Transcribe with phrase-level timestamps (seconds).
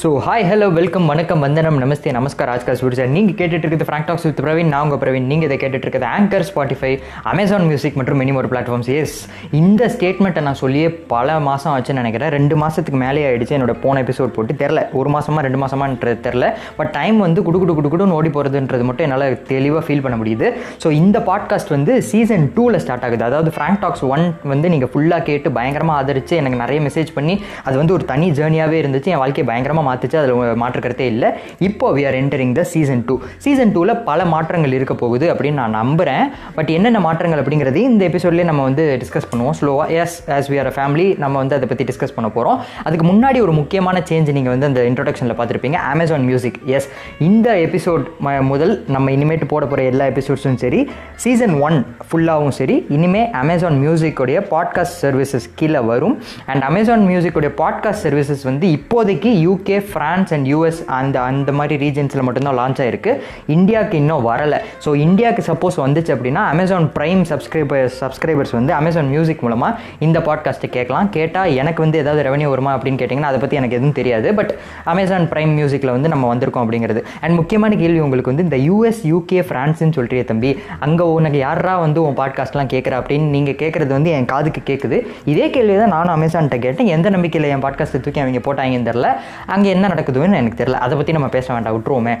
[0.00, 4.08] So hi hello welcome வணக்கம் வந்தனம் நமஸ்தே நமஸ்கார் ஆஜ்கால் சூரி சார் நீங்கள் கேட்டுட்டு இருக்கிறது ஃப்ராங்க்
[4.08, 6.90] டாக்ஸ் வித் பிரவீன் நான் உங்கள் பிரவீன் நீங்கள் இதை கேட்டுட்டு இருக்கிறது ஆங்கர் ஸ்பாட்டிஃபை
[7.30, 9.14] அமேசான் மியூசிக் மற்றும் மினி ஒரு பிளாட்ஃபார்ம்ஸ் எஸ்
[9.60, 12.30] இந்த ஸ்டேட்மெண்ட்டை நான் சொல்லியே பல மாதம் ஆச்சுன்னு நினைக்கிறேன்.
[12.36, 14.56] ரெண்டு மாதத்துக்கு மேலே ஆகிடுச்சு என்னோட போன எபிசோட் போட்டு.
[14.62, 16.50] தெரில ஒரு மாதமா ரெண்டு மாதமான்றது தெரில
[16.80, 20.50] பட் டைம் வந்து குடு குடு குடு குடுன்னு ஓடி போகிறதுன்றது மட்டும் என்னால் தெளிவாக ஃபீல் பண்ண முடியுது.
[20.84, 23.26] ஸோ இந்த பாட்காஸ்ட் வந்து சீசன் டூவில் ஸ்டார்ட் ஆகுது.
[23.30, 27.76] அதாவது ஃப்ராங்க் டாக்ஸ் ஒன் வந்து நீங்கள் ஃபுல்லாக கேட்டு பயங்கரமாக ஆதரித்து எனக்கு நிறைய மெசேஜ் பண்ணி அது
[27.82, 29.12] வந்து ஒரு தனி ஜேர்னியாகவே இருந்துச்சு.
[29.16, 31.28] என் வாழ்க்கையை பயங்கரமாக மாற்றுச்சு அதில் மாற்றுக்கிறதே கருத்தே இல்லை.
[31.66, 33.14] இப்போ we are entering the season two
[33.44, 36.24] season டூவில் பல மாற்றங்கள் இருக்க போகுது அப்படின்னு நான் நம்புகிறேன்
[36.56, 39.56] பட் என்னென்ன மாற்றங்கள் அப்படிங்கிறது இந்த எபிசோட்லேயே நம்ம வந்து டிஸ்கஸ் பண்ணுவோம்.
[39.60, 43.06] ஸ்லோவாக S as we are a family நம்ம வந்து அதை பற்றி டிஸ்கஸ் பண்ண போகிறோம் அதுக்கு
[43.10, 45.80] முன்னாடி ஒரு முக்கியமான சேஞ்ச் நீங்கள் வந்து அந்த இன்ட்ரொடக்ஷனில் பார்த்துருப்பீங்க.
[45.94, 46.88] அமேசான் மியூசிக் எஸ்
[47.28, 48.04] இந்த எபிசோட்
[48.52, 50.82] முதல் நம்ம இனிமேட்டு போட போகிற எல்லா எபிசோட்ஸும் சரி
[51.24, 51.78] சீசன் ஒன்
[52.08, 56.16] ஃபுல்லாகவும் சரி இனிமே அமேசான் மியூசிக்கோடைய பாட்காஸ்ட் சர்வீசஸ் கீழே வரும்.
[56.52, 62.24] அண்ட் அமேசான் மியூசிக்கோடைய பாட்காஸ்ட் சர்வீசஸ் வந்து இப்போதைக்கு யூகே ஃப்ரான்ஸ் அண்ட் யூஎஸ் அந்த அந்த மாதிரி ரீஜன்ஸில்
[62.28, 63.12] மட்டும்தான் லான்ச் ஆயிருக்கு.
[63.56, 64.58] இந்தியாவுக்கு இன்னும் வரலை.
[64.84, 70.70] ஸோ இந்தியாவுக்கு சப்போஸ் வந்துச்சு அப்படின்னா அமேசான் ப்ரைம் சப்ஸ்கிரைபர்ஸ் சப்ஸ்கிரைபர்ஸ் வந்து அமேசான் மியூசிக் மூலமாக இந்த பாட்காஸ்ட்டை
[70.76, 71.08] கேட்கலாம்.
[71.16, 74.28] கேட்டால் எனக்கு வந்து ஏதாவது ரெவன்யூ வருமா அப்படின்னு கேட்டிங்கன்னா அதை பற்றி எனக்கு எதுவும் தெரியாது.
[74.40, 74.52] பட்
[74.92, 77.02] அமேசான் ப்ரைம் மியூசிக்கில் வந்து நம்ம வந்திருக்கோம் அப்படிங்கிறது.
[77.20, 80.50] அண்ட் முக்கியமான கேள்வி உங்களுக்கு வந்து இந்த யூஎஸ் யூகே ஃப்ரான்ஸ்னு சொல்கிறிய தம்பி
[80.86, 84.98] அங்கே உனக்கு யாரா வந்து உன் பாட்காஸ்ட்லாம் கேட்குற அப்படின்னு நீங்கள் கேட்குறது வந்து என் காதுக்கு கேட்குது.
[85.32, 86.90] இதே கேள்வி தான் நானும் அமேசான்கிட்ட கேட்டேன்.
[86.96, 89.08] எந்த நம்பிக்கையில் என் பாட்காஸ்ட்டை தூக்கி அவங்க போட்டாங்கன்னு தெரில
[89.54, 90.72] அங்கே என்ன நடக்குதுன்னு எனக்கு தெரியல.
[90.72, 91.82] அதை பற்றி நம்ம பேச வேண்டாம்.
[91.82, 92.20] விட்டுருவோமே.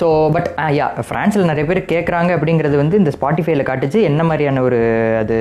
[0.00, 0.48] ஸோ பட்
[0.78, 3.98] யா ஃப்ரான்ஸில் நிறைய பேர் கேட்குறாங்க அப்படிங்கிறது வந்து இந்த ஸ்பாட்டிஃபைல காட்டுச்சு.
[4.10, 4.80] என்ன மாதிரியான ஒரு
[5.22, 5.38] அது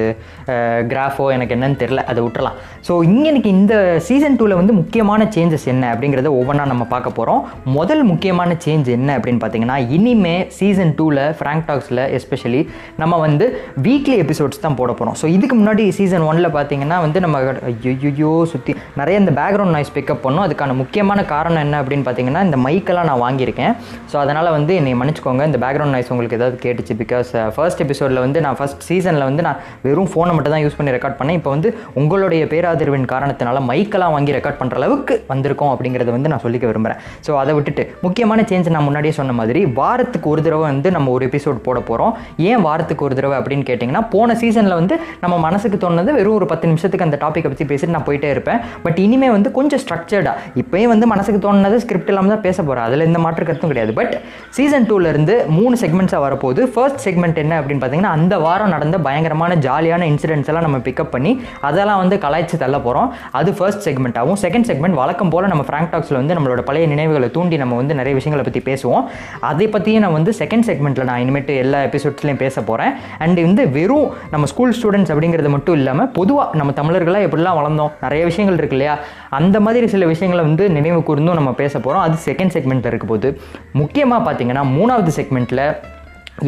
[0.92, 2.58] கிராஃபோ எனக்கு என்னன்னு தெரில அதை விட்டுறலாம்.
[2.88, 3.76] ஸோ இங்கே இந்த
[4.08, 7.42] சீசன் டூவில் வந்து முக்கியமான சேஞ்சஸ் என்ன அப்படிங்கிறத ஒவ்வொன்றா நம்ம பார்க்க போகிறோம்
[7.78, 12.62] முதல் முக்கியமான சேஞ்ச் என்ன அப்படின்னு பார்த்தீங்கன்னா இனிமே சீசன் டூவில் ஃப்ராங்க் டாக்ஸில் எஸ்பெஷலி
[13.02, 13.46] நம்ம வந்து
[13.88, 17.40] வீக்லி எபிசோட்ஸ் தான் போட போகிறோம் ஸோ இதுக்கு முன்னாடி சீசன் ஒனில் பார்த்தீங்கன்னா வந்து நம்ம
[17.72, 20.46] ஐயோ சுற்றி நிறைய இந்த பேக்ரவுண்ட் நாய்ஸ் பிக்கப் பண்ணோம்.
[20.48, 23.74] அதுக்கான முக்கியமான காரணம் என்ன அப்படின்னு பார்த்தீங்கன்னா இந்த மைக்கெல்லாம் நான் வாங்கியிருக்கேன்.
[24.12, 25.44] ஸோ அதனால் அதனால் வந்து என்னை மன்னிச்சுக்கோங்க.
[25.50, 29.58] இந்த பேக்ரவுண்ட் நாய்ஸ் உங்களுக்கு ஏதாவது கேட்டுச்சு பிகாஸ் ஃபர்ஸ்ட் எபிசோடில் வந்து நான் ஃபஸ்ட் சீசனில் வந்து நான்
[29.84, 31.38] வெறும் ஃபோனை மட்டும் தான் யூஸ் பண்ணி ரெக்கார்ட் பண்ணேன்.
[31.40, 31.70] இப்போ வந்து
[32.02, 37.34] உங்களுடைய பேராதரவின் காரணத்தினால மைக்கெல்லாம் வாங்கி ரெக்கார்ட் பண்ணுற அளவுக்கு வந்திருக்கோம் அப்படிங்கிறத வந்து நான் சொல்லிக்க விரும்புகிறேன் ஸோ
[37.42, 41.60] அதை விட்டுட்டு முக்கியமான சேஞ்ச் நான் முன்னாடியே சொன்ன மாதிரி வாரத்துக்கு ஒரு தடவை வந்து நம்ம ஒரு எபிசோட்
[41.68, 42.16] போட போகிறோம்
[42.50, 46.72] ஏன் வாரத்துக்கு ஒரு தடவை அப்படின்னு கேட்டிங்கன்னா போன சீசனில் வந்து நம்ம மனசுக்கு தோணுது வெறும் ஒரு பத்து
[46.74, 48.60] நிமிஷத்துக்கு அந்த டாப்பிக்கை பற்றி பேசிட்டு நான் போயிட்டே இருப்பேன்.
[48.88, 53.08] பட் இனிமேல் வந்து கொஞ்சம் ஸ்ட்ரக்சர்டாக இப்போயும் வந்து மனசுக்கு தோணுனது ஸ்கிரிப்ட் இல்லாமல் தான் பேச போகிறேன் அதில்
[53.10, 53.94] எந்த மாற்று கருத்தும் கிடையாது.
[54.02, 54.14] பட்
[54.58, 56.62] சீசன் டூலேருந்து மூணு செக்மெண்ட்ஸாக வரப்போகுது.
[56.74, 61.32] ஃபர்ஸ்ட் செக்மெண்ட் என்ன அப்படின்னு பார்த்தீங்கன்னா அந்த வாரம் நடந்த பயங்கரமான ஜாலியான இன்சிடென்ட்ஸ் எல்லாம் நம்ம பிக்கப் பண்ணி
[61.70, 63.10] அதெல்லாம் வந்து கலாய்ச்சி தள்ள போகிறோம்
[63.40, 67.58] அது ஃபர்ஸ்ட் செக்மெண்ட்டாகவும் செகண்ட் செக்மெண்ட் வழக்கம் போல் நம்ம ஃப்ராங்க் டாக்ஸில் வந்து நம்மளோட பழைய நினைவுகளை தூண்டி
[67.58, 69.06] நம்ம வந்து நிறைய விஷயங்களை பற்றி பேசுவோம்.
[69.40, 74.10] அதை பற்றியும் நான் வந்து செகண்ட் செக்மெண்ட்டில் நான் இனிமேட்டு எல்லா எபிசோட்ஸ்லையும் பேச போகிறேன் அண்ட் வந்து வெறும்
[74.32, 77.92] நம்ம ஸ்கூல் ஸ்டூடெண்ட்ஸ் அப்படிங்கிறது மட்டும் இல்லாமல் பொதுவாக நம்ம தமிழர்களாக எப்படிலாம் வளர்ந்தோம்?
[78.02, 78.98] நிறைய விஷயங்கள் இருக்கு இல்லையா?
[79.40, 83.40] அந்த மாதிரி சில விஷயங்களை வந்து நினைவு கூர்ந்தும் நம்ம பேச போகிறோம் அது செகண்ட் செக்மெண்ட்டில் இருக்க போது.
[83.72, 85.66] முக்கியமாக பார்த்தீங்கன்னா மூணாவது செக்மெண்ட்டில்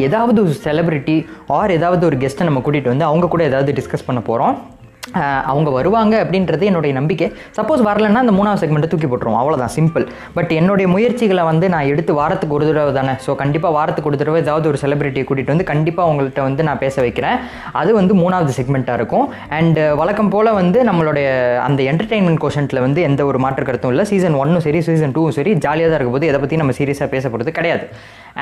[0.06, 4.20] ஏதாவது ஒரு செலிபிரிட்டி ஆர் ஏதாவது ஒரு கெஸ்ட்டை நம்ம கூட்டிகிட்டு வந்து அவங்க கூட ஏதாவது டிஸ்கஸ் பண்ண
[4.20, 4.54] போகிறோம்
[5.50, 7.26] அவங்க வருவாங்க அப்படின்றது என்னுடைய நம்பிக்கை.
[7.56, 9.40] சப்போஸ் வரலன்னா அந்த மூணாவது செக்மெண்ட்டை தூக்கி போட்டுருவோம்.
[9.40, 10.04] அவ்வளோதான் சிம்பிள்
[10.36, 13.14] பட் என்னுடைய முயற்சிகளை வந்து நான் எடுத்து வாரத்துக்கு ஒரு தடவை தானே.
[13.24, 16.96] ஸோ கண்டிப்பாக வாரத்துக்கு ஒரு தடவை ஏதாவது ஒரு செலிபிரிட்டியை கூட்டிகிட்டு வந்து கண்டிப்பாக உங்கள்கிட்ட வந்து நான் பேச
[17.06, 17.38] வைக்கிறேன்.
[17.82, 19.26] அது வந்து மூணாவது செக்மெண்ட்டாக இருக்கும்.
[19.58, 21.28] அண்ட் வழக்கம் போல் வந்து நம்மளுடைய
[21.68, 24.06] அந்த என்டர்டெயின்மெண்ட் கொஷனில் வந்து எந்த ஒரு மாற்று கருத்தும் இல்லை.
[24.12, 27.24] சீசன் ஒன்னும் சரி சீசன் டூவும் சரி ஜாலியாக தான் இருக்கும் போது இதை பற்றி நம்ம சீரியஸாக பேச
[27.28, 27.86] போகிறது கிடையாது.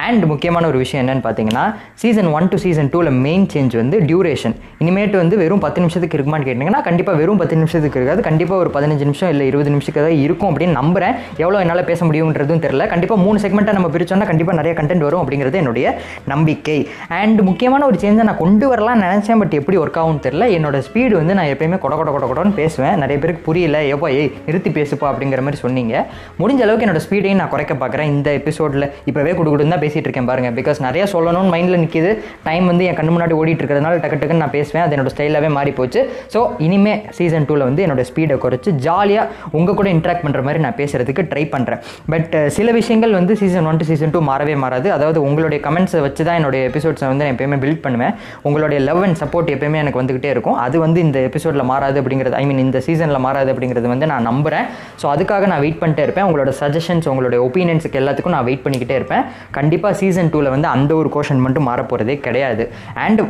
[0.07, 1.65] அண்ட் முக்கியமான ஒரு விஷயம் என்னென்னு பார்த்தீங்கன்னா
[2.03, 6.49] சீசன் ஒன் டு சீசன் டூவில் மெயின் சேஞ்ச் வந்து டியூரேஷன் இனிமேட்டு வந்து வெறும் பத்து நிமிஷத்துக்கு இருக்குமான்னு
[6.53, 8.21] கேட்டிங்கன்னா கண்டிப்பாக வெறும் பத்து நிமிஷத்துக்கு இருக்காது.
[8.29, 11.15] கண்டிப்பாக ஒரு பதினஞ்சு நிமிஷம் இல்லை இருபது நிமிஷத்துக்கு தான் இருக்கும் அப்படின்னு நம்புறேன்.
[11.43, 12.87] எவ்வளோ என்னால் பேச முடியுன்றதும் தெரியல.
[12.93, 15.87] கண்டிப்பாக மூணு செக்மெண்ட்டாக நம்ம பிரிச்சோன்னா கண்டிப்பாக நிறைய கண்டென்ட் வரும் அப்படிங்கிறது என்னுடைய
[16.33, 16.79] நம்பிக்கை.
[17.21, 20.47] அண்ட் முக்கியமான ஒரு சேஞ்சை நான் கொண்டு வரலாம் நினச்சேன் பட் எப்படி ஒர்க் ஆகும்னு தெரியல.
[20.57, 22.97] என்னோட ஸ்பீடு வந்து நான் எப்பயுமே கொட கொட கொட கொடன்னு பேசுவேன்.
[23.03, 23.79] நிறைய பேருக்கு புரியல.
[23.95, 25.95] எப்போ ஏய் நிறுத்தி பேசுப்பா அப்படிங்கிற மாதிரி சொன்னீங்க.
[26.43, 28.11] முடிஞ்ச அளவுக்கு என்னோட ஸ்பீடையும் நான் குறைக்க பார்க்குறேன்.
[28.17, 32.13] இந்த எபிசோடில் இப்போவே கொடுக்குன்னு தான் பேசிகிட்டு இருக்கேன் பாருங்கள் பிகாஸ் நிறைய சொல்லணும்னு மைண்டில் நிற்கிது
[32.49, 34.85] டைம் வந்து என் கண்ணு முன்னாடி ஓடிட்டு இருக்கிறதுனால டக்கு டக்குன்னு நான் பேசுவேன்.
[34.87, 36.03] அது என்னோட ஸ்டைலாகவே மாறி போச்சு
[36.35, 40.79] ஸோ இனிமே சீசன் டூவில் வந்து என்னோட ஸ்பீடை குறைச்சி ஜாலியாக உங்கள் கூட இன்ட்ராக்ட் பண்ணுற மாதிரி நான்
[40.81, 41.81] பேசுகிறதுக்கு ட்ரை பண்ணுறேன்
[42.13, 44.89] பட் சில விஷயங்கள் வந்து season one to season two மாறவே மாறாது.
[44.97, 48.15] அதாவது உங்களுடைய கமெண்ட்ஸை வச்சு தான் என்னுடைய எபிசோட்ஸை வந்து நான் எப்பயுமே பில்ட் பண்ணுவேன்.
[48.49, 50.59] உங்களுடைய லவ் அண்ட் சப்போர்ட் எப்பயுமே எனக்கு வந்துகிட்டே இருக்கும்.
[50.67, 54.67] அது வந்து இந்த எபிசோடில் மாறாது அப்படிங்கிறது ஐ மீன் இந்த சீசனில் மாறாது அப்படிங்கிறது வந்து நான் நம்புகிறேன்
[55.03, 56.27] ஸோ அதுக்காக நான் வெயிட் பண்ணிட்டே இருப்பேன்.
[56.31, 59.25] உங்களோட சஜஷன்ஸ் உங்களுடைய ஒப்பீனியன்ஸுக்கு எல்லாத்துக்கும் நான் வெயிட் பண்ணிக்கிட்டே இருப்பேன்.
[59.59, 62.67] கண்டிப்பாக சீசன் டூவில் வந்து அந்த ஒரு கோஷன் மட்டும் மாறப்போகிறதே கிடையாது.
[63.07, 63.23] அண்ட்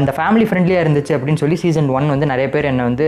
[0.00, 3.06] இந்த ஃபேமிலி ஃப்ரெண்ட்லியாக இருந்துச்சு அப்படின்னு சொல்லி சீசன் ஒன் வந்து நிறைய பேர் என்னை வந்து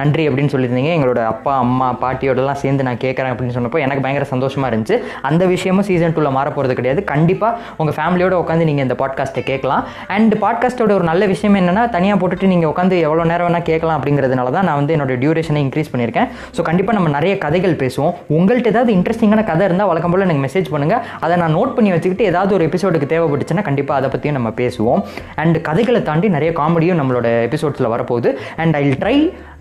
[0.00, 0.90] நன்றி அப்படின்னு சொல்லியிருந்தீங்க.
[0.96, 4.96] எங்களோட அப்பா அம்மா பாட்டியோடலாம் சேர்ந்து நான் கேட்குறேன் அப்படின்னு சொன்னப்போ எனக்கு பயங்கர சந்தோஷமாக இருந்துச்சு.
[5.28, 7.02] அந்த விஷயமும் சீசன் டூவில் மாற போகிறது கிடையாது.
[7.12, 9.84] கண்டிப்பாக உங்கள் ஃபேமிலியோட உட்காந்து நீங்கள் இந்த பாட்காஸ்ட்டை கேட்கலாம்.
[10.16, 14.52] அண்ட் பாட்காஸ்ட்டோட ஒரு நல்ல விஷயம் என்னென்னா தனியாக போட்டுட்டு நீங்கள் உட்காந்து எவ்வளோ நேரம் வேணால் கேட்கலாம் அப்படிங்கிறதுனால
[14.56, 16.28] தான் நான் வந்து என்னோட டியூரேஷனை இன்க்ரீஸ் பண்ணியிருக்கேன்.
[16.58, 18.12] ஸோ கண்டிப்பாக நம்ம நிறைய கதைகள் பேசுவோம்.
[18.38, 22.28] உங்கள்கிட்ட ஏதாவது இன்ட்ரெஸ்டிங்கான கதை இருந்தால் வழக்கம் போல் எனக்கு மெசேஜ் பண்ணுங்கள் அதை நான் நோட் பண்ணி வச்சுக்கிட்டு
[22.32, 25.02] ஏதாவது ஒரு எபிசோடுக்கு தேவைப்பட்டுச்சுன்னா கண்டிப்பாக அதை பற்றியும் நம்ம பேசுவோம்.
[25.44, 28.28] அண்ட் கதை கதைகளை தாண்டி நிறைய காமெடியும் நம்மளோட எபிசோட்ஸில் வரப்போகுது.
[28.62, 29.16] அண்ட் ஐ ட்ரை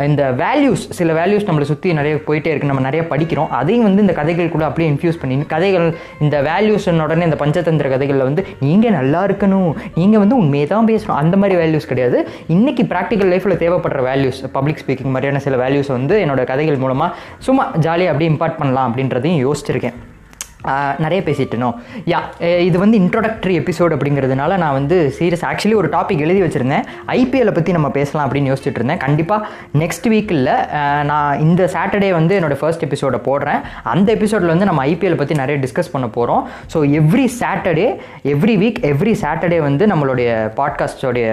[0.06, 2.70] இந்த வேல்யூஸ் சில வேல்யூஸ் நம்மளை சுற்றி நிறைய போயிட்டே இருக்கு.
[2.70, 3.50] நம்ம நிறைய படிக்கிறோம்.
[3.60, 5.88] அதையும் வந்து இந்த கதைகள் கூட அப்படியே இன்ஃபியூஸ் பண்ணி கதைகள்
[6.26, 9.74] இந்த வேல்யூஸ் உடனே இந்த பஞ்சதந்திர கதைகளில் வந்து நீங்கள் நல்லா இருக்கணும்.
[10.00, 11.20] நீங்கள் வந்து உண்மையை தான் பேசணும்.
[11.24, 12.20] அந்த மாதிரி வேல்யூஸ் கிடையாது.
[12.56, 17.12] இன்றைக்கி ப்ராக்டிக்கல் லைஃப்பில் தேவைப்படுற வேல்யூஸ் பப்ளிக் ஸ்பீக்கிங் மாதிரியான சில வேல்யூஸ் வந்து என்னோட கதைகள் மூலமாக
[17.50, 20.00] சும்மா ஜாலியாக அப்படியே இம்பார்ட் பண்ணலாம் அப்படின்றதையும் யோசிச்சிருக்கேன்.
[21.04, 21.70] நிறைய பேசிட்டனோ
[22.12, 22.20] யா
[22.68, 26.86] இது வந்து இன்ட்ரோடக்டரி எபிசோட் அப்படிங்கிறதுனால நான் வந்து சீரியஸ் ஆக்சுவலி ஒரு டாபிக் எழுதி வச்சுருந்தேன்.
[27.18, 29.02] ஐபிஎல்லை பற்றி நம்ம பேசலாம் அப்படின்னு யோசிச்சுட்டு இருந்தேன்.
[29.06, 29.48] கண்டிப்பாக
[29.82, 30.52] நெக்ஸ்ட் வீக்கில்
[31.12, 33.60] நான் இந்த சாட்டர்டே வந்து என்னோடய ஃபர்ஸ்ட் எபிசோடை போடுறேன்.
[33.94, 36.42] அந்த எபிசோடில் வந்து நம்ம ஐபிஎல் பற்றி நிறைய டிஸ்கஸ் பண்ண போகிறோம்
[36.74, 37.88] so every Saturday
[38.34, 40.30] every week every Saturday வந்து நம்மளுடைய
[40.62, 41.26] பாட்காஸ்டோடைய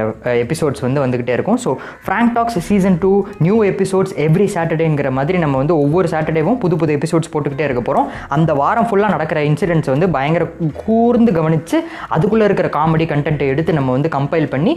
[0.44, 1.60] எபிசோட்ஸ் வந்து வந்துக்கிட்டே இருக்கும்.
[1.64, 1.70] So
[2.06, 3.12] Frank Talks season two
[3.46, 8.08] new episodes every சாட்டர்டேங்கிற மாதிரி நம்ம வந்து ஒவ்வொரு சாட்டர்டேவும் புது புது எபிசோட்ஸ் போட்டுக்கிட்டே இருக்க போகிறோம்
[8.38, 10.44] அந்த வாரம் ஃபுல்லாக நடக்கிற இன்சிடென்ட்ஸ் வந்து பயங்கர
[10.82, 11.76] கூர்ந்து கவனித்து
[12.14, 14.72] அதுக்குள்ளே இருக்கிற காமெடி கண்டென்ட்டை எடுத்து நம்ம வந்து கம்பைல் பண்ணி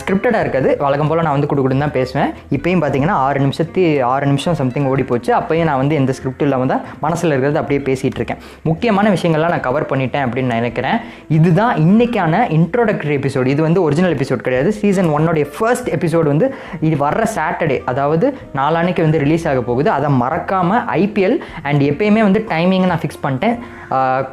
[0.00, 0.70] ஸ்கிரிப்டடாக இருக்கிறது.
[0.84, 2.30] வழக்கம் போல் நான் வந்து கொடுக்குன்னு தான் பேசுவேன்.
[2.56, 3.82] இப்போயும் பார்த்தீங்கன்னா ஆறு நிமிஷத்து
[4.12, 5.30] ஆறு நிமிஷம் சம்திங் ஓடி போச்சு.
[5.38, 8.40] அப்போயும் நான் வந்து எந்த ஸ்கிரிப்ட் இல்லாமல் தான் மனசில் இருக்கிறது அப்படியே பேசிகிட்டு இருக்கேன்.
[8.68, 10.98] முக்கியமான விஷயங்கள்லாம் நான் கவர் பண்ணிட்டேன் அப்படின்னு நினைக்கிறேன்.
[11.38, 14.72] இதுதான் இன்றைக்கான இன்ட்ரோடக்டரி எபிசோடு இது வந்து ஒரிஜினல் எபிசோட் கிடையாது.
[14.80, 16.48] சீசன் ஒன்னோடைய ஃபர்ஸ்ட் எபிசோடு வந்து
[16.88, 18.26] இது வர்ற சாட்டர்டே அதாவது
[18.60, 19.90] நாளான்னைக்கு வந்து ரிலீஸ் ஆக போகுது.
[19.98, 21.36] அதை மறக்காமல் ஐபிஎல்
[21.68, 23.56] அண்ட் எப்பயுமே வந்து டைமிங்கை நான் ஃபிக்ஸ் பண்ணிட்டேன்.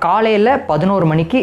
[0.05, 1.39] காலையில் பதினோரு மணிக்கு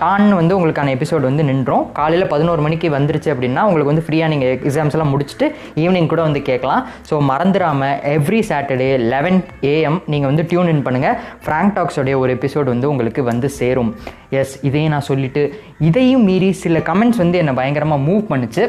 [0.00, 1.84] டான் வந்து உங்களுக்கான எபிசோடு வந்து நின்றோம்.
[1.98, 5.46] காலையில் பதினோரு மணிக்கு வந்துருச்சு அப்படின்னா உங்களுக்கு வந்து ஃப்ரீயாக நீங்கள் எக்ஸாம்ஸ் எல்லாம் முடிச்சுட்டு
[5.84, 6.82] ஈவினிங் கூட வந்து கேட்கலாம்.
[7.08, 9.40] ஸோ மறந்துடாமல் எவ்ரி சாட்டர்டே லெவன்
[9.72, 11.16] ஏஎம் நீங்கள் வந்து டியூன் இன் பண்ணுங்கள்
[11.46, 13.92] ஃப்ராங்க் டாக்ஸோடைய ஒரு எபிசோடு வந்து உங்களுக்கு வந்து சேரும்.
[14.40, 15.44] எஸ் இதையும் நான் சொல்லிவிட்டு
[15.88, 18.64] இதையும் மீறி சில கமெண்ட்ஸ் வந்து என்னை பயங்கரமாக மூவ் பண்ணுச்சு.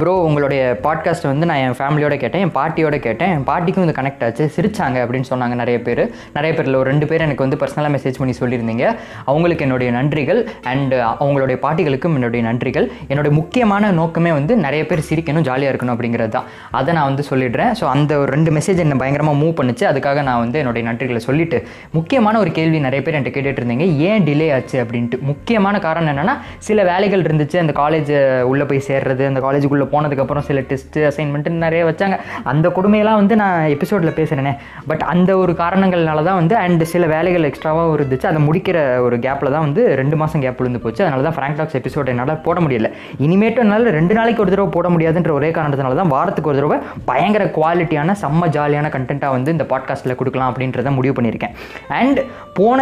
[0.00, 3.30] ப்ரோ உங்களுடைய பாட்காஸ்ட் வந்து நான் என் ஃபேமிலியோட கேட்டேன் என் பாட்டியோட கேட்டேன்.
[3.36, 4.44] என் பாட்டிக்கும் இது கனெக்ட் ஆச்சு.
[4.56, 6.02] சிரிச்சாங்க அப்படின்னு சொன்னாங்க நிறைய பேர்.
[6.36, 8.84] நிறைய பேரில் ஒரு ரெண்டு பேர் எனக்கு வந்து பர்சனலாக மெசேஜ் பண்ணி சொல்லியிருந்தீங்க.
[9.30, 10.40] அவங்களுக்கு என்னுடைய நன்றிகள்
[10.72, 12.86] அண்ட் அவங்களுடைய பாட்டிகளுக்கும் என்னுடைய நன்றிகள்.
[13.08, 16.46] என்னுடைய முக்கியமான நோக்கமே வந்து நிறைய பேர் சிரிக்கணும் ஜாலியாக இருக்கணும் அப்படிங்கிறது தான்.
[16.70, 17.72] அதை நான் வந்து சொல்லிடுறேன்.
[17.80, 19.86] ஸோ அந்த ஒரு ரெண்டு மெசேஜ் என்னை பயங்கரமாக மூவ் பண்ணுச்சு.
[19.92, 21.60] அதுக்காக நான் வந்து என்னுடைய நன்றிகளை சொல்லிட்டு
[21.98, 25.22] முக்கியமான ஒரு கேள்வி நிறைய பேர் என்கிட்ட கேட்டுட்டு இருந்தீங்க ஏன் டிலே ஆச்சு அப்படின்ட்டு.
[25.32, 26.36] முக்கியமான காரணம் என்னென்னா
[26.70, 27.58] சில வேலைகள் இருந்துச்சு.
[27.64, 28.14] அந்த காலேஜ்
[28.52, 32.16] உள்ளே போய் சேர்றது அந்த காலேஜ் காலேஜுக்குள்ளே போனதுக்கப்புறம் சில டெஸ்ட்டு அசைன்மெண்ட்டு நிறைய வச்சாங்க.
[32.52, 34.52] அந்த கொடுமையெல்லாம் வந்து நான் எபிசோடில் பேசுகிறேனே
[34.90, 38.26] பட் அந்த ஒரு காரணங்கள்னால தான் வந்து அண்ட் சில வேலைகள் எக்ஸ்ட்ராவாக இருந்துச்சு.
[38.30, 38.76] அதை முடிக்கிற
[39.06, 41.02] ஒரு கேப்பில் தான் வந்து ரெண்டு மாதம் கேப் விழுந்து போச்சு.
[41.04, 42.90] அதனால தான் ஃப்ராங்க் டாக்ஸ் எபிசோட் என்னால் போட முடியல.
[43.26, 46.78] இனிமேட்டும் என்னால் ரெண்டு நாளைக்கு ஒரு தடவை போட முடியாதுன்ற ஒரே காரணத்தினால தான் வாரத்துக்கு ஒரு தடவை
[47.10, 51.54] பயங்கர குவாலிட்டியான செம்ம ஜாலியான கண்டென்ட்டாக வந்து இந்த பாட்காஸ்ட்டில் கொடுக்கலாம் அப்படின்றத முடிவு பண்ணியிருக்கேன்.
[52.00, 52.20] அண்ட்
[52.58, 52.80] போன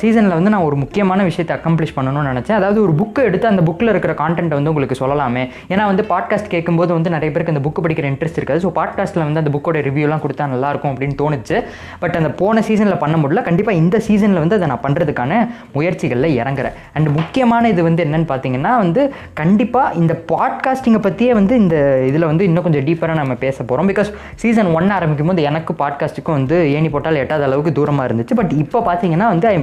[0.00, 2.58] சீசனில் வந்து நான் ஒரு முக்கியமான விஷயத்தை அக்கம்ப்ளிஷ் பண்ணணும்னு நினச்சேன்.
[2.60, 5.44] அதாவது ஒரு புக்கை எடுத்து அந்த புக்கில் இருக்கிற கான்டென்ட்டை வந்து உங்களுக்கு சொல்லலாமே.
[5.72, 8.62] ஏன்னா வந்து பாட்காஸ்ட் கேட்கும்போது வந்து நிறைய பேருக்கு அந்த புக்கு படிக்கிற இன்ட்ரெஸ்ட் இருக்காது.
[8.64, 11.56] ஸோ பாட்காஸ்ட்டில் வந்து அந்த புக்கோட ரிவ்யூலாம் கொடுத்தா நல்லாயிருக்கும் அப்படின்னு தோணுச்சு.
[12.02, 13.42] பட் அந்த போன சீசனில் பண்ண முடியல.
[13.48, 15.32] கண்டிப்பாக இந்த சீசனில் வந்து அதை நான் பண்ணுறதுக்கான
[15.76, 16.76] முயற்சிகளில் இறங்குறேன்.
[16.96, 19.04] அண்ட் முக்கியமான இது வந்து என்னென்னு பார்த்தீங்கன்னா வந்து
[19.42, 21.76] கண்டிப்பாக இந்த பாட்காஸ்டிங்கை பற்றியே வந்து இந்த
[22.10, 24.10] இதில் வந்து இன்னும் கொஞ்சம் டீப்பராக நம்ம பேச போகிறோம் பிகாஸ்
[24.42, 28.34] சீசன் ஒன் ஆரம்பிக்கும் போது எனக்கு பாட்காஸ்ட்டுக்கும் வந்து ஏணி போட்டால் எட்டாத அளவுக்கு தூரமாக இருந்துச்சு.
[28.40, 29.56] பட் இப்போ பார்த்தீங்கன்னா வந்து ஐ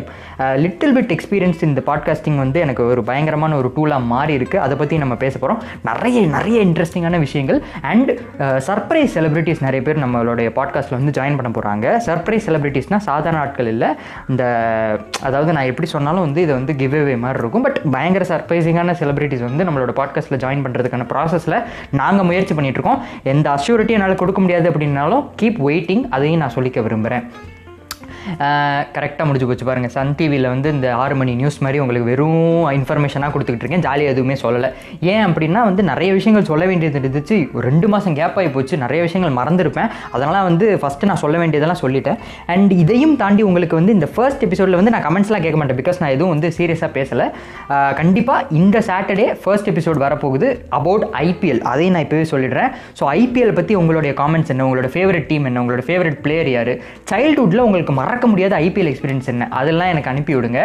[0.65, 4.95] லிட்டில் பிட் எக்ஸ்பீரியன்ஸ் இந்த பாட்காஸ்டிங் வந்து எனக்கு ஒரு பயங்கரமான ஒரு டூலாக மாறி இருக்குது அதை பற்றி
[5.03, 7.60] நம்ம பேச போகிறோம் நிறைய நிறைய இன்ட்ரெஸ்டிங்கான விஷயங்கள்.
[7.92, 8.12] அண்ட்
[8.68, 13.89] சர்ப்ரைஸ் செலிபிரிட்டிஸ் நிறைய பேர் நம்மளுடைய பாட்காஸ்ட்டில் வந்து ஜாயின் பண்ண போகிறாங்க சர்ப்ரைஸ் செலிபிரிட்டிஸ்னால் சாதாரண ஆட்கள் இல்லை.
[14.30, 14.44] இந்த
[15.27, 17.65] அதாவது நான் எப்படி சொன்னாலும் வந்து இதை வந்து கிவ் அவே மாதிரி இருக்கும்.
[17.68, 21.60] பட் பயங்கர சர்ப்ரைசிங்கான செலிபிரிட்டிஸ் வந்து நம்மளோட பாட்காஸ்ட்டில் ஜாயின் பண்ணுறதுக்கான ப்ராசஸில்
[22.01, 23.01] நாங்கள் முயற்சி பண்ணிகிட்ருக்கோம்
[23.34, 27.25] எந்த அஷ்யூரிட்டி என்னால் கொடுக்க முடியாது அப்படின்னாலும் கீப் வெயிட்டிங் அதையும் நான் சொல்லிக்க விரும்புகிறேன்
[28.98, 33.32] கரெக்டாக முடிஞ்சு போச்சு பாருங்கள் சன் டிவியில் வந்து இந்த ஆறு மணி நியூஸ் மாதிரி உங்களுக்கு வெறும் இன்ஃபர்மேஷனாக
[33.34, 33.86] கொடுத்துக்கிட்டு இருக்கேன்.
[33.88, 34.70] ஜாலியாக எதுவுமே சொல்லலை.
[35.13, 37.38] ஏன் அப்படின்னா வந்து நிறைய விஷயங்கள் சொல்ல வேண்டியது இருந்துச்சு.
[37.67, 38.75] ரெண்டு மாதம் கேப் ஆகி போச்சு.
[38.86, 39.89] நிறைய விஷயங்கள் மறந்துருப்பேன்.
[40.15, 42.20] அதனால் வந்து ஃபஸ்ட்டு நான் சொல்ல வேண்டியதெல்லாம் சொல்லிட்டேன்.
[42.53, 45.79] அண்ட் இதையும் தாண்டி உங்களுக்கு வந்து இந்த ஃபர்ஸ்ட் எபிசோடில் வந்து நான் கமெண்ட்ஸ்லாம் கேட்க மாட்டேன்.
[45.82, 47.27] பிகாஸ் நான் எதுவும் வந்து சீரியஸாக பேசலை.
[48.01, 50.48] கண்டிப்பாக இந்த சாட்டர்டே ஃபர்ஸ்ட் எபிசோட் வரப்போகுது
[50.79, 52.70] அபவுட் ஐபிஎல் அதையும் நான் இப்போவே சொல்லிடுறேன்.
[53.00, 54.65] ஸோ ஐபிஎல் பற்றி உங்களுடைய காமெண்ட்ஸ் என்ன?
[54.70, 55.63] உங்களோட ஃபேவரட் டீம் என்ன?
[55.63, 56.74] உங்களோட ஃபேவரட் பிளேயர் யார்?
[57.12, 59.43] சைல்டுஹுட்டில் உங்களுக்கு மற மறக்க முடியாத ஐபிஎல் எக்ஸ்பீரியன்ஸ் என்ன?
[59.60, 60.60] அதெல்லாம் எனக்கு அனுப்பி விடுங்க.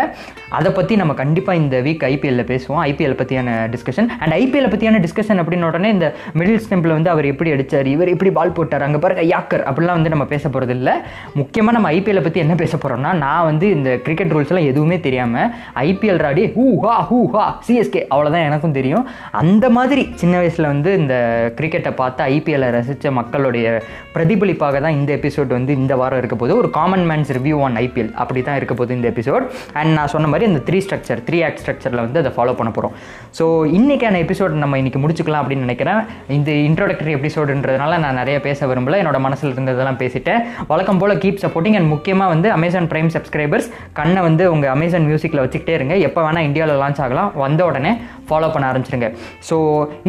[0.57, 2.80] அதை பற்றி நம்ம கண்டிப்பாக இந்த வீக் ஐபிஎல்ல பேசுவோம்.
[2.88, 6.09] ஐபிஎல் பற்றியான டிஸ்கஷன் அண்ட் ஐபிஎல் பற்றியான டிஸ்கஷன் அப்படின்னு உடனே இந்த
[6.40, 9.64] மிடில் ஸ்டெம்பில் வந்து அவர் எப்படி அடித்தார் இவர் எப்படி பால் போட்டார் அங்கே பாருங்க யாக்கர்.
[9.71, 10.95] அப்படிலாம் வந்து நம்ம பேச போகிறது இல்லை.
[11.40, 15.50] முக்கியமாக நம்ம ஐபிஎல்லை பற்றி என்ன பேச போகிறோம்னா நான் வந்து இந்த கிரிக்கெட் ரூல்ஸ்லாம் எதுவுமே தெரியாமல்
[15.87, 19.04] ஐபிஎல் ராடி ஹூ ஹா ஹூ ஹா சிஎஸ்கே அவ்வளோதான் எனக்கும் தெரியும்.
[19.42, 21.16] அந்த மாதிரி சின்ன வயசில் வந்து இந்த
[21.59, 23.66] கிரிக்கெட்டை பார்த்து ஐபிஎல்லை ரசித்த மக்களுடைய
[24.14, 28.12] பிரதிபலிப்பாக தான் இந்த எபிசோட் வந்து இந்த வாரம் இருக்க போது ஒரு common man's review on IPL
[28.25, 29.44] அப்படி தான் இருக்க போகுது இந்த எபிசோட்
[29.80, 32.94] அண்ட் நான் சொன்ன மாதிரி இந்த த்ரீ ஸ்ட்ரக்சர் த்ரீ ஆக்ட் ஸ்ட்ரக்சரில் வந்து அதை ஃபாலோ பண்ண போகிறோம்
[33.38, 33.44] ஸோ
[33.78, 36.00] இன்றைக்கான எபிசோட் நம்ம இன்றைக்கி முடிச்சுக்கலாம் அப்படின்னு நினைக்கிறேன்.
[36.37, 38.99] இந்த இன்ட்ரோடக்டரி எபிசோடுன்றதுனால நான் நிறைய பேச விரும்பல.
[39.02, 40.40] என்னோட மனசில் இருந்ததெல்லாம் பேசிட்டேன்.
[40.73, 43.68] வழக்கம் போல் கீப் சப்போர்ட்டிங் அண்ட் முக்கியமாக வந்து அமேசான் ப்ரைம் சப்ஸ்கிரைபர்ஸ்
[44.00, 45.97] கண்ணை வந்து உங்கள் அமேசான் மியூசிக்கில் வச்சுக்கிட்டே இருங்க.
[46.09, 47.32] எப்போ வேணால் இந்தியாவில் லான்ச் ஆகலாம்.
[47.44, 47.94] வந்த உடனே
[48.28, 49.11] ஃபாலோ பண்ண ஆரம்பிச்சிருங்க.
[49.49, 49.56] ஸோ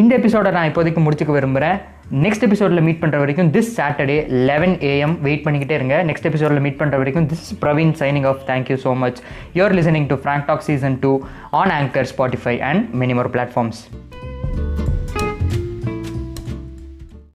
[0.03, 1.79] இந்த எபிசோடை நான் இப்போதைக்கு முடிச்சுக்க விரும்புகிறேன்
[2.11, 4.15] நெக்ஸ்ட் எபிசோடில் மீட் பண்ணுற வரைக்கும் this Saturday
[4.49, 5.95] eleven AM wait பண்ணிக்கிட்டே இருங்க.
[6.03, 9.19] நெக்ஸ்ட் எபிசோடில் மீட் பண்ணுற வரைக்கும் this Praveen signing off thank you so much
[9.55, 11.11] you're listening to Frank Talk season two
[11.51, 13.79] on anchor Spotify and many more platforms